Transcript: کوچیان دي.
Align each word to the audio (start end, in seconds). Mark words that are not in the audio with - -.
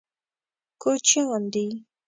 کوچیان 0.81 1.41
دي. 1.53 1.65